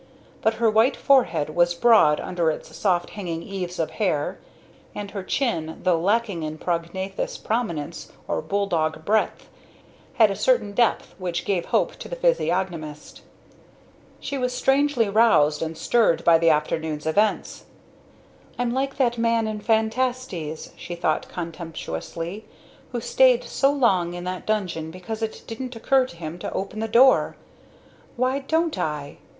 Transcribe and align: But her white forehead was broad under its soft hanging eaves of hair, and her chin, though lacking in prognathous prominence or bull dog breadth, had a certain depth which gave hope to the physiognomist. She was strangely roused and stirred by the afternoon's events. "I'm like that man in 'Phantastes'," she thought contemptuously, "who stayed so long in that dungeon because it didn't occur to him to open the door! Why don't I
But 0.41 0.55
her 0.55 0.67
white 0.67 0.95
forehead 0.97 1.51
was 1.51 1.75
broad 1.75 2.19
under 2.19 2.49
its 2.49 2.75
soft 2.75 3.11
hanging 3.11 3.43
eaves 3.43 3.77
of 3.77 3.91
hair, 3.91 4.39
and 4.95 5.11
her 5.11 5.21
chin, 5.21 5.79
though 5.83 5.99
lacking 6.01 6.41
in 6.41 6.57
prognathous 6.57 7.37
prominence 7.37 8.11
or 8.27 8.41
bull 8.41 8.65
dog 8.65 9.05
breadth, 9.05 9.47
had 10.15 10.31
a 10.31 10.35
certain 10.35 10.71
depth 10.71 11.13
which 11.19 11.45
gave 11.45 11.65
hope 11.65 11.97
to 11.97 12.09
the 12.09 12.15
physiognomist. 12.15 13.21
She 14.19 14.39
was 14.39 14.53
strangely 14.55 15.07
roused 15.07 15.61
and 15.61 15.77
stirred 15.77 16.23
by 16.23 16.39
the 16.39 16.49
afternoon's 16.49 17.05
events. 17.05 17.65
"I'm 18.57 18.73
like 18.73 18.97
that 18.97 19.19
man 19.19 19.47
in 19.47 19.59
'Phantastes'," 19.59 20.71
she 20.75 20.95
thought 20.95 21.29
contemptuously, 21.29 22.45
"who 22.91 22.99
stayed 23.01 23.43
so 23.43 23.71
long 23.71 24.15
in 24.15 24.23
that 24.23 24.47
dungeon 24.47 24.89
because 24.89 25.21
it 25.21 25.43
didn't 25.45 25.75
occur 25.75 26.07
to 26.07 26.15
him 26.17 26.39
to 26.39 26.51
open 26.53 26.79
the 26.79 26.87
door! 26.87 27.35
Why 28.15 28.39
don't 28.39 28.79
I 28.79 29.19